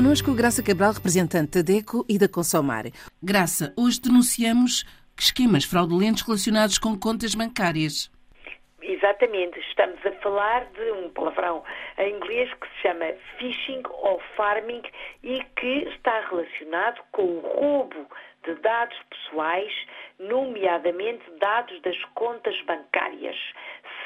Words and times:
Connosco, 0.00 0.34
Graça 0.34 0.62
Cabral, 0.62 0.94
representante 0.94 1.58
da 1.58 1.62
DECO 1.62 2.06
e 2.08 2.18
da 2.18 2.26
Consomar. 2.26 2.84
Graça, 3.22 3.74
hoje 3.76 4.00
denunciamos 4.00 4.82
esquemas 5.14 5.64
fraudulentos 5.64 6.22
relacionados 6.22 6.78
com 6.78 6.98
contas 6.98 7.34
bancárias. 7.34 8.10
Exatamente, 8.80 9.60
estamos 9.60 10.00
a 10.06 10.12
falar 10.22 10.64
de 10.72 10.90
um 10.92 11.10
palavrão 11.10 11.62
em 11.98 12.16
inglês 12.16 12.50
que 12.54 12.66
se 12.68 12.80
chama 12.80 13.12
phishing 13.36 13.82
ou 13.90 14.18
farming 14.38 14.80
e 15.22 15.44
que 15.60 15.86
está 15.94 16.18
relacionado 16.30 17.02
com 17.12 17.22
o 17.22 17.40
roubo 17.40 18.06
de 18.44 18.54
dados 18.54 18.96
pessoais, 19.10 19.72
nomeadamente 20.18 21.30
dados 21.40 21.78
das 21.82 22.02
contas 22.14 22.58
bancárias. 22.62 23.36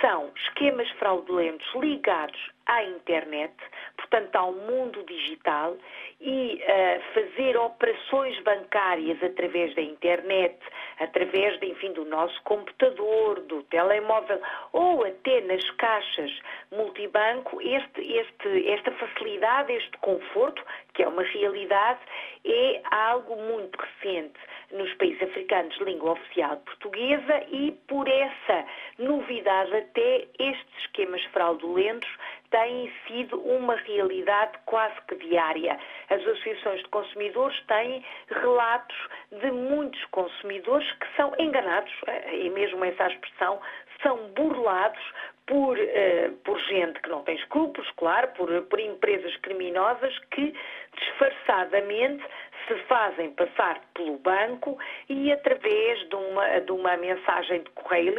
São 0.01 0.33
esquemas 0.35 0.91
fraudulentos 0.99 1.69
ligados 1.77 2.51
à 2.67 2.83
internet, 2.85 3.55
portanto 3.97 4.35
ao 4.37 4.53
mundo 4.53 5.03
digital, 5.05 5.77
e 6.21 6.63
uh, 6.63 7.15
fazer 7.15 7.57
operações 7.57 8.39
bancárias 8.43 9.23
através 9.23 9.75
da 9.75 9.83
internet, 9.83 10.57
através, 10.99 11.59
de, 11.61 11.67
enfim, 11.67 11.93
do 11.93 12.05
nosso 12.05 12.41
computador, 12.43 13.41
do 13.41 13.63
telemóvel 13.65 14.41
ou 14.73 15.05
até 15.05 15.41
nas 15.43 15.69
caixas 15.73 16.31
multibanco, 16.73 17.61
este, 17.61 18.01
este, 18.01 18.71
esta 18.71 18.91
facilidade, 18.93 19.73
este 19.73 19.97
conforto, 19.99 20.63
que 20.95 21.03
é 21.03 21.09
uma 21.09 21.23
realidade, 21.23 22.01
é 22.45 22.83
algo 22.91 23.37
muito 23.37 23.77
recente 23.77 24.39
nos 24.73 24.93
países 24.95 25.23
africanos 25.23 25.77
de 25.77 25.85
língua 25.85 26.13
oficial 26.13 26.57
portuguesa 26.59 27.45
e 27.51 27.73
por 27.87 28.09
essa 28.09 28.65
novidade 28.99 29.75
até 29.77 30.27
estes 30.39 30.79
esquemas 30.79 31.23
fraudulentos 31.27 32.09
têm 32.55 32.93
sido 33.09 33.41
uma 33.41 33.75
realidade 33.75 34.53
quase 34.65 34.95
que 35.09 35.17
diária. 35.17 35.77
As 36.09 36.21
associações 36.21 36.83
de 36.83 36.89
consumidores 36.89 37.61
têm 37.67 38.05
relatos 38.29 38.97
de 39.33 39.51
muitos 39.51 40.03
consumidores 40.13 40.89
que 40.93 41.07
são 41.17 41.35
enganados, 41.41 41.93
eh, 42.07 42.37
e 42.45 42.51
mesmo 42.51 42.85
essa 42.85 43.09
expressão, 43.09 43.61
são 44.05 44.17
burlados 44.37 45.03
por, 45.47 45.77
uh, 45.77 46.33
por 46.45 46.59
gente 46.61 47.01
que 47.01 47.09
não 47.09 47.23
tem 47.25 47.35
escrúpulos, 47.37 47.91
claro, 47.97 48.29
por, 48.37 48.49
por 48.63 48.79
empresas 48.79 49.37
criminosas 49.39 50.17
que 50.31 50.55
disfarçadamente 50.97 52.25
se 52.67 52.75
fazem 52.85 53.31
passar 53.33 53.81
pelo 53.95 54.19
banco 54.19 54.79
e 55.09 55.33
através 55.33 56.09
de 56.09 56.15
uma, 56.15 56.61
de 56.61 56.73
uma 56.73 56.97
mensagem 56.97 57.63
de 57.63 57.71
correio 57.71 58.15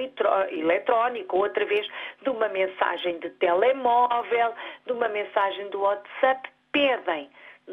eletrónico 0.51 1.37
ou 1.37 1.45
através 1.45 1.87
de 2.21 2.29
uma 2.29 2.47
mensagem 2.49 3.19
de 3.19 3.29
telemóvel, 3.31 4.53
de 4.85 4.91
uma 4.91 5.07
mensagem 5.09 5.69
do 5.69 5.81
WhatsApp, 5.81 6.49
pedem 6.71 7.29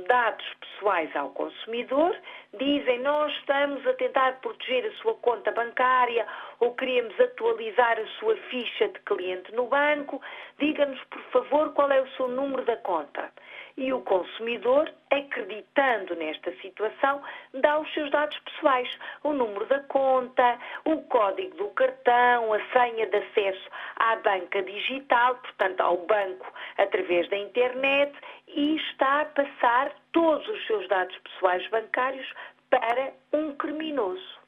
dados 0.06 0.46
pessoais 0.60 1.14
ao 1.16 1.30
consumidor, 1.30 2.16
dizem 2.58 3.00
nós 3.00 3.32
estamos 3.38 3.86
a 3.86 3.94
tentar 3.94 4.40
proteger 4.40 4.86
a 4.86 4.92
sua 5.02 5.14
conta 5.14 5.50
bancária 5.52 6.26
ou 6.60 6.74
queremos 6.74 7.18
atualizar 7.18 7.98
a 7.98 8.06
sua 8.18 8.36
ficha 8.50 8.88
de 8.88 8.98
cliente 9.00 9.52
no 9.52 9.66
banco, 9.66 10.20
diga-nos 10.58 11.02
por 11.04 11.22
favor 11.32 11.72
qual 11.72 11.90
é 11.90 12.00
o 12.00 12.08
seu 12.10 12.28
número 12.28 12.64
da 12.64 12.76
conta. 12.76 13.32
E 13.74 13.90
o 13.90 14.02
consumidor, 14.02 14.92
acreditando 15.10 16.14
nesta 16.14 16.52
situação, 16.56 17.22
dá 17.54 17.78
os 17.78 17.90
seus 17.94 18.10
dados 18.10 18.38
pessoais, 18.40 18.98
o 19.24 19.32
número 19.32 19.64
da 19.64 19.80
conta, 19.84 20.58
o 20.84 20.98
código 21.04 21.56
do 21.56 21.68
cartão, 21.70 22.52
a 22.52 22.60
senha 22.70 23.06
de 23.06 23.16
acesso 23.16 23.70
à 23.96 24.16
banca 24.16 24.62
digital, 24.62 25.36
portanto 25.36 25.80
ao 25.80 25.96
banco 25.96 26.52
através 26.76 27.28
da 27.30 27.38
internet 27.38 28.12
e 28.46 28.76
está 28.76 29.22
a 29.22 29.24
passar 29.24 30.01
todos 30.12 30.46
os 30.48 30.66
seus 30.66 30.88
dados 30.88 31.16
pessoais 31.18 31.66
bancários 31.70 32.26
para 32.70 33.12
um 33.32 33.54
criminoso. 33.56 34.41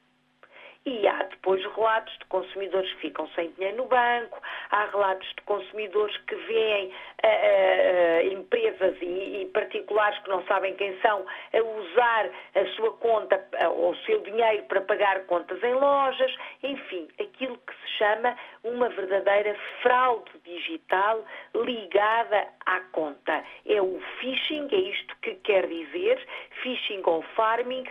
E 0.87 1.09
há 1.09 1.23
depois 1.23 1.65
relatos 1.75 2.13
de 2.19 2.27
consumidores 2.27 2.93
que 2.95 3.01
ficam 3.01 3.27
sem 3.29 3.51
dinheiro 3.53 3.79
no 3.79 3.87
banco, 3.87 4.39
há 4.71 4.85
relatos 4.87 5.27
de 5.29 5.43
consumidores 5.43 6.15
que 6.27 6.35
veem 6.35 6.89
uh, 6.89 6.93
uh, 6.93 8.33
empresas 8.35 8.95
e, 9.01 9.41
e, 9.43 9.51
particulares 9.55 10.19
que 10.19 10.29
não 10.29 10.45
sabem 10.45 10.75
quem 10.75 10.95
são 11.01 11.25
a 11.55 11.63
usar 11.63 12.29
a 12.55 12.67
sua 12.77 12.93
conta 12.99 13.43
ou 13.71 13.93
o 13.93 13.97
seu 14.05 14.21
dinheiro 14.25 14.65
para 14.65 14.83
pagar 14.83 15.25
contas 15.25 15.63
em 15.63 15.73
lojas, 15.73 16.35
enfim, 16.63 17.09
aquilo 17.19 17.57
que 17.57 17.73
se 17.73 17.89
chama 17.97 18.37
uma 18.63 18.91
verdadeira 18.91 19.57
fraude 19.81 20.31
digital 20.45 21.25
ligada 21.55 22.47
à 22.67 22.81
conta. 22.93 23.43
É 23.67 23.81
o 23.81 23.99
phishing, 24.21 24.69
é 24.71 24.77
isto 24.77 25.17
que 25.23 25.35
quer 25.37 25.67
dizer, 25.67 26.27
phishing 26.63 27.01
ou 27.07 27.23
farming, 27.35 27.85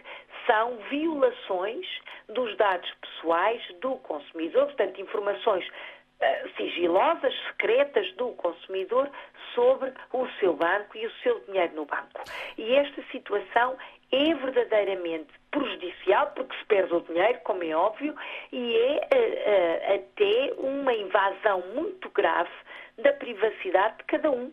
são 0.46 0.78
violações 0.90 1.88
dos 2.34 2.56
dados 2.58 2.90
pessoais 3.02 3.62
do 3.82 3.96
consumidor, 3.98 4.66
portanto, 4.66 5.02
informações 5.02 5.66
uh, 5.68 6.50
sigilosas, 6.58 7.34
secretas 7.48 8.12
do 8.14 8.30
consumidor 8.34 9.10
sobre 9.56 9.94
o 10.12 10.28
seu 10.40 10.54
banco 10.54 10.98
e 10.98 11.06
o 11.06 11.12
seu 11.22 11.40
dinheiro 11.42 11.76
no 11.76 11.86
banco. 11.86 12.24
E 12.58 12.76
esta 12.76 13.04
situação 13.12 13.78
é 14.12 14.34
verdadeiramente 14.34 15.32
prejudicial, 15.52 16.32
porque 16.36 16.56
se 16.58 16.66
perde 16.66 16.94
o 16.94 17.02
dinheiro, 17.02 17.40
como 17.44 17.64
é 17.64 17.76
óbvio, 17.76 18.16
e 18.52 18.76
é 18.76 18.96
uh, 18.96 19.92
uh, 19.92 19.96
até 19.96 20.54
uma 20.58 20.94
invasão 20.94 21.62
muito 21.74 22.10
grave 22.10 22.52
da 22.98 23.14
privacidade 23.14 23.98
de 23.98 24.04
cada 24.06 24.32
um 24.32 24.52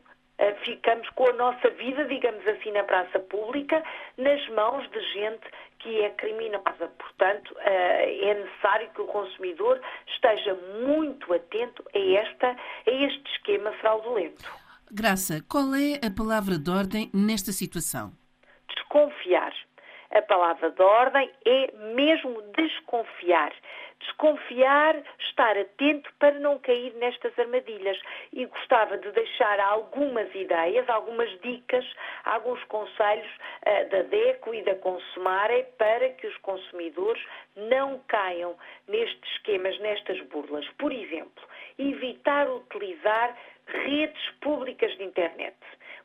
ficamos 0.64 1.08
com 1.10 1.28
a 1.28 1.32
nossa 1.34 1.68
vida, 1.70 2.04
digamos 2.06 2.46
assim, 2.46 2.72
na 2.72 2.82
praça 2.82 3.18
pública, 3.20 3.82
nas 4.16 4.48
mãos 4.48 4.88
de 4.90 5.00
gente 5.12 5.46
que 5.80 6.00
é 6.02 6.10
criminosa. 6.10 6.88
Portanto, 6.98 7.54
eh, 7.58 8.30
é 8.30 8.34
necessário 8.34 8.90
que 8.90 9.00
o 9.02 9.06
consumidor 9.06 9.80
esteja 10.06 10.54
muito 10.84 11.32
atento 11.32 11.84
a, 11.94 11.98
esta, 11.98 12.48
a 12.48 12.90
este 12.90 13.30
esquema 13.32 13.72
fraudulento. 13.80 14.44
Graça, 14.90 15.44
qual 15.48 15.74
é 15.74 16.04
a 16.04 16.10
palavra 16.10 16.58
de 16.58 16.70
ordem 16.70 17.10
nesta 17.14 17.52
situação? 17.52 18.12
Desconfiar. 18.74 19.52
A 20.10 20.22
palavra 20.22 20.70
de 20.70 20.82
ordem 20.82 21.30
é 21.46 21.72
mesmo 21.94 22.42
desconfiar. 22.56 23.52
Desconfiar, 24.00 24.96
estar 25.18 25.56
atento 25.56 26.10
para 26.18 26.38
não 26.38 26.58
cair 26.58 26.92
nestas 26.94 27.38
armadilhas. 27.38 27.98
E 28.32 28.46
gostava 28.46 28.98
de 28.98 29.10
deixar 29.12 29.60
algumas 29.60 30.34
ideias, 30.34 30.88
algumas 30.88 31.30
dicas, 31.40 31.84
alguns 32.24 32.62
conselhos 32.64 33.30
uh, 33.66 33.90
da 33.90 34.02
DECO 34.02 34.54
e 34.54 34.62
da 34.62 34.74
Consumare 34.76 35.66
para 35.78 36.08
que 36.10 36.26
os 36.26 36.36
consumidores 36.38 37.22
não 37.56 38.00
caiam 38.08 38.56
nestes 38.88 39.30
esquemas, 39.32 39.78
nestas 39.80 40.20
burlas. 40.28 40.66
Por 40.78 40.92
exemplo, 40.92 41.44
evitar 41.78 42.48
utilizar 42.48 43.36
redes 43.66 44.30
públicas 44.40 44.96
de 44.96 45.04
internet. 45.04 45.56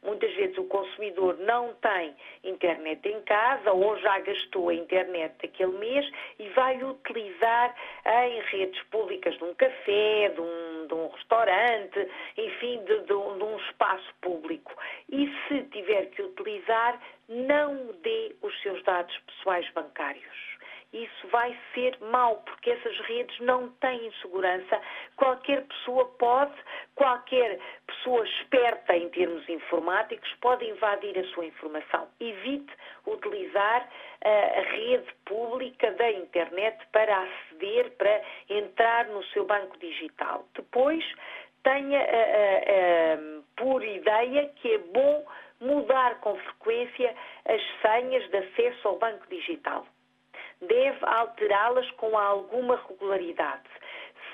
Muitas 0.05 0.33
vezes 0.35 0.57
o 0.57 0.66
consumidor 0.66 1.38
não 1.39 1.73
tem 1.75 2.16
internet 2.43 3.07
em 3.07 3.21
casa 3.21 3.71
ou 3.71 3.97
já 3.99 4.19
gastou 4.19 4.69
a 4.69 4.73
internet 4.73 5.33
daquele 5.41 5.77
mês 5.77 6.09
e 6.39 6.47
vai 6.49 6.81
utilizar 6.83 7.75
em 8.05 8.39
redes 8.41 8.81
públicas 8.83 9.35
de 9.38 9.43
um 9.43 9.53
café, 9.55 10.29
de 10.29 10.41
um, 10.41 10.88
de 10.88 10.93
um 10.93 11.07
restaurante, 11.09 12.07
enfim, 12.38 12.83
de, 12.85 12.99
de, 12.99 13.05
de 13.07 13.13
um 13.13 13.57
espaço 13.67 14.13
público. 14.21 14.73
E 15.09 15.27
se 15.47 15.63
tiver 15.63 16.05
que 16.11 16.22
utilizar, 16.22 17.01
não 17.27 17.91
dê 18.03 18.35
os 18.41 18.61
seus 18.61 18.81
dados 18.83 19.17
pessoais 19.25 19.67
bancários 19.73 20.54
isso 20.95 21.28
vai 21.28 21.57
ser 21.73 21.97
mau, 22.00 22.38
porque 22.45 22.72
essas 22.72 22.97
redes 23.01 23.37
não 23.41 23.70
têm 23.81 24.11
segurança. 24.22 24.79
Qualquer 25.17 25.64
pessoa 25.66 26.05
pode, 26.17 26.53
qualquer 26.96 27.59
pessoa 27.85 28.25
esperta 28.25 28.96
em 28.96 29.09
termos 29.09 29.47
informáticos, 29.49 30.34
pode 30.41 30.66
invadir 30.66 31.17
a 31.20 31.23
sua 31.34 31.46
informação. 31.46 32.08
Evite 32.20 32.72
utilizar 33.05 33.84
uh, 33.84 34.59
a 34.59 34.61
rede 34.72 35.14
pública 35.25 35.91
da 35.91 36.11
internet 36.11 36.78
para 36.91 37.23
aceder, 37.23 37.91
para 37.97 38.22
entrar 38.49 39.08
no 39.08 39.23
seu 39.25 39.46
banco 39.46 39.78
digital. 39.79 40.47
Depois, 40.53 41.03
tenha 41.64 41.99
uh, 41.99 43.40
uh, 43.40 43.43
por 43.58 43.84
ideia 43.84 44.49
que 44.55 44.73
é 44.73 44.78
bom 44.78 45.25
mudar 45.59 46.20
com 46.22 46.35
frequência 46.35 47.14
as 47.46 47.61
senhas 47.81 48.29
de 48.29 48.37
acesso 48.37 48.87
ao 48.87 48.97
banco 48.97 49.28
digital 49.28 49.85
deve 50.61 50.99
alterá-las 51.02 51.90
com 51.91 52.17
alguma 52.17 52.75
regularidade. 52.87 53.69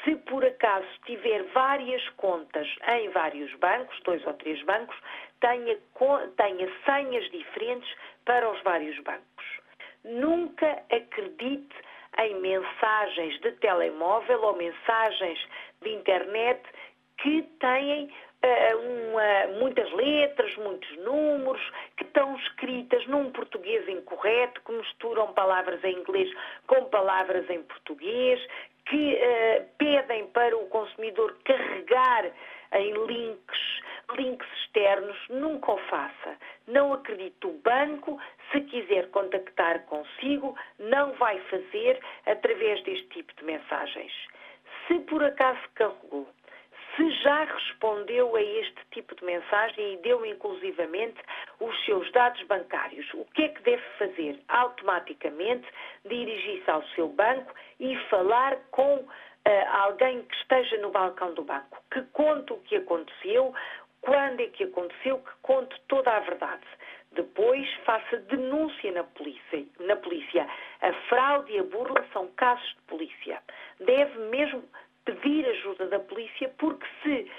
Se 0.03 0.15
por 0.15 0.43
acaso 0.43 0.87
tiver 1.05 1.43
várias 1.53 2.07
contas 2.09 2.67
em 2.87 3.09
vários 3.09 3.53
bancos, 3.55 3.99
dois 4.03 4.25
ou 4.25 4.33
três 4.33 4.61
bancos, 4.63 4.97
tenha, 5.39 5.77
tenha 6.37 6.69
senhas 6.85 7.29
diferentes 7.29 7.95
para 8.25 8.49
os 8.49 8.61
vários 8.63 8.97
bancos. 9.03 9.45
Nunca 10.03 10.83
acredite 10.91 11.75
em 12.17 12.35
mensagens 12.41 13.39
de 13.41 13.51
telemóvel 13.53 14.41
ou 14.41 14.55
mensagens 14.55 15.39
de 15.81 15.89
internet 15.93 16.61
que 17.17 17.43
têm 17.59 18.11
uma, 18.75 19.59
muitas 19.59 19.91
letras, 19.91 20.55
muitos 20.57 20.97
números, 20.97 21.61
que 21.97 22.03
estão 22.03 22.35
escritas 22.37 23.05
num 23.07 23.31
português 23.31 23.87
incorreto, 23.87 24.61
que 24.61 24.71
misturam 24.71 25.31
palavras 25.33 25.83
em 25.83 25.99
inglês 25.99 26.31
com 26.67 26.85
palavras 26.85 27.49
em 27.49 27.61
português, 27.63 28.39
que 28.85 29.13
uh, 29.13 29.65
pedem 29.77 30.27
para 30.27 30.57
o 30.57 30.65
consumidor 30.67 31.37
carregar 31.45 32.31
em 32.73 32.93
links, 33.05 33.59
links 34.15 34.47
externos, 34.61 35.17
nunca 35.29 35.73
o 35.73 35.77
faça. 35.89 36.37
Não 36.67 36.93
acredite 36.93 37.45
o 37.45 37.53
banco, 37.63 38.19
se 38.51 38.61
quiser 38.61 39.09
contactar 39.11 39.85
consigo, 39.85 40.55
não 40.79 41.13
vai 41.13 41.39
fazer 41.41 41.99
através 42.25 42.81
deste 42.83 43.07
tipo 43.09 43.33
de 43.35 43.43
mensagens. 43.43 44.11
Se 44.87 44.99
por 45.01 45.23
acaso 45.23 45.59
carregou 45.75 46.27
se 47.01 47.23
já 47.23 47.45
respondeu 47.45 48.35
a 48.35 48.41
este 48.41 48.79
tipo 48.91 49.15
de 49.15 49.25
mensagem 49.25 49.93
e 49.93 49.97
deu 49.97 50.23
inclusivamente 50.23 51.19
os 51.59 51.85
seus 51.85 52.11
dados 52.11 52.41
bancários, 52.43 53.11
o 53.15 53.25
que 53.33 53.43
é 53.43 53.47
que 53.49 53.61
deve 53.63 53.81
fazer? 53.97 54.39
Automaticamente 54.47 55.67
dirigir-se 56.05 56.69
ao 56.69 56.83
seu 56.89 57.09
banco 57.09 57.53
e 57.79 57.97
falar 58.09 58.55
com 58.69 58.97
uh, 58.97 59.07
alguém 59.83 60.21
que 60.21 60.35
esteja 60.35 60.77
no 60.77 60.91
balcão 60.91 61.33
do 61.33 61.43
banco, 61.43 61.81
que 61.91 62.01
conte 62.13 62.53
o 62.53 62.57
que 62.57 62.75
aconteceu, 62.75 63.53
quando 64.01 64.41
é 64.41 64.47
que 64.47 64.65
aconteceu, 64.65 65.17
que 65.19 65.31
conte 65.41 65.75
toda 65.87 66.11
a 66.11 66.19
verdade. 66.19 66.65
Depois 67.13 67.67
faça 67.83 68.17
denúncia 68.17 68.91
na 68.91 69.03
polícia. 69.03 69.65
na 69.79 69.95
polícia. 69.95 70.47
A 70.81 70.93
fraude 71.09 71.51
e 71.51 71.59
a 71.59 71.63
burla 71.63 72.05
são 72.13 72.27
casos 72.37 72.67
de 72.69 72.81
polícia. 72.83 73.41
Deve 73.79 74.17
mesmo 74.29 74.63
pedir 75.15 75.47
ajuda 75.47 75.87
da 75.87 75.99
polícia, 75.99 76.49
porque 76.57 76.85
se 77.03 77.31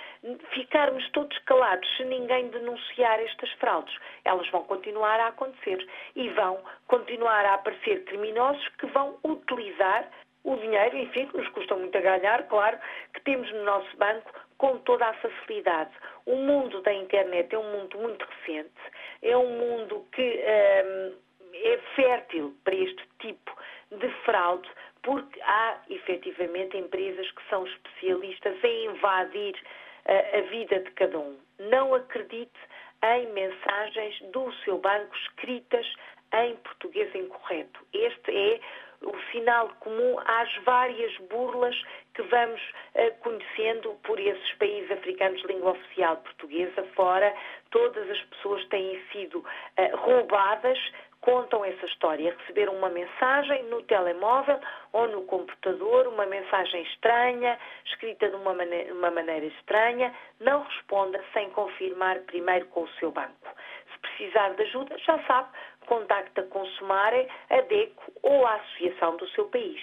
ficarmos 0.51 1.09
todos 1.11 1.37
calados, 1.41 1.89
se 1.97 2.05
ninguém 2.05 2.49
denunciar 2.49 3.21
estas 3.21 3.51
fraudes, 3.53 3.95
elas 4.25 4.49
vão 4.51 4.65
continuar 4.65 5.19
a 5.21 5.29
acontecer 5.29 5.87
e 6.15 6.29
vão 6.31 6.63
continuar 6.87 7.45
a 7.45 7.55
aparecer 7.55 8.05
criminosos 8.05 8.67
que 8.79 8.87
vão 8.87 9.19
utilizar 9.25 10.09
o 10.45 10.57
dinheiro, 10.57 10.97
enfim, 10.97 11.27
que 11.27 11.37
nos 11.37 11.49
custa 11.49 11.77
muito 11.77 11.97
a 11.97 12.01
ganhar, 12.01 12.47
claro, 12.49 12.79
que 13.15 13.21
temos 13.23 13.51
no 13.53 13.65
nosso 13.65 13.97
banco 13.97 14.33
com 14.59 14.79
toda 14.79 15.07
a 15.07 15.15
facilidade. 15.15 15.91
O 16.27 16.37
mundo 16.37 16.81
da 16.83 16.93
internet 16.93 17.55
é 17.55 17.59
um 17.59 17.73
mundo 17.73 17.99
muito 17.99 18.25
recente, 18.25 18.81
é 19.23 19.37
um 19.37 19.49
mundo 19.49 20.07
que 20.13 20.23
hum, 20.23 21.17
é 21.55 21.79
fértil 21.95 22.55
para 22.65 22.75
este 22.75 23.03
tipo 23.21 23.57
de 23.91 24.09
fraude, 24.25 24.69
porque 25.03 25.41
há 25.43 25.81
efetivamente 26.02 26.76
empresas 26.76 27.31
que 27.31 27.49
são 27.49 27.66
especialistas 27.66 28.56
em 28.64 28.87
invadir 28.87 29.54
uh, 29.54 30.38
a 30.38 30.40
vida 30.50 30.81
de 30.81 30.90
cada 30.93 31.19
um. 31.19 31.38
Não 31.58 31.94
acredite 31.94 32.58
em 33.04 33.26
mensagens 33.32 34.20
do 34.32 34.52
seu 34.64 34.78
banco 34.78 35.14
escritas 35.16 35.87
em 36.34 36.56
português 36.56 37.14
incorreto. 37.14 37.81
Este 37.93 38.31
é 38.31 38.60
o 39.02 39.12
sinal 39.32 39.69
comum 39.81 40.16
às 40.25 40.54
várias 40.64 41.16
burlas 41.28 41.75
que 42.14 42.22
vamos 42.22 42.60
uh, 42.94 43.14
conhecendo 43.20 43.94
por 44.04 44.19
esses 44.19 44.54
países 44.54 44.90
africanos 44.90 45.40
de 45.43 45.49
língua 45.49 45.72
oficial 45.72 46.16
portuguesa 46.19 46.82
fora. 46.94 47.34
Todas 47.70 48.08
as 48.10 48.20
pessoas 48.25 48.64
têm 48.66 49.02
sido 49.12 49.38
uh, 49.38 49.96
roubadas 49.96 50.78
contam 51.23 51.65
essa 51.65 51.87
história. 51.87 52.37
Receberam 52.41 52.77
uma 52.77 52.91
mensagem 52.91 53.65
no 53.65 53.83
telemóvel 53.85 54.61
ou 54.93 55.09
no 55.09 55.23
computador, 55.23 56.07
uma 56.09 56.27
mensagem 56.27 56.83
estranha, 56.83 57.59
escrita 57.87 58.29
de 58.29 58.37
uma 58.37 58.53
maneira, 58.53 58.93
uma 58.93 59.11
maneira 59.11 59.47
estranha, 59.47 60.13
não 60.41 60.63
responda 60.65 61.19
sem 61.33 61.49
confirmar 61.51 62.19
primeiro 62.21 62.67
com 62.67 62.83
o 62.83 62.89
seu 62.99 63.11
banco. 63.11 63.49
Se 63.93 63.99
precisar 64.01 64.51
de 64.51 64.63
ajuda, 64.63 64.99
já 64.99 65.19
sabe, 65.25 65.49
contacta 65.87 66.43
com 66.43 66.67
Sumare, 66.67 67.27
a 67.51 67.61
DECO 67.63 68.13
ou 68.23 68.47
a 68.47 68.55
associação 68.57 69.17
do 69.17 69.29
seu 69.31 69.47
país. 69.47 69.81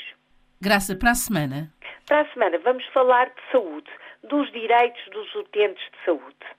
Graça, 0.62 0.96
para 0.96 1.12
a 1.12 1.16
semana. 1.16 1.74
Para 2.06 2.22
a 2.22 2.34
semana 2.34 2.58
vamos 2.60 2.86
falar 2.88 3.28
de 3.28 3.52
saúde, 3.52 3.90
dos 4.24 4.52
direitos 4.52 5.02
dos 5.12 5.34
utentes 5.36 5.84
de 5.92 6.06
saúde. 6.06 6.59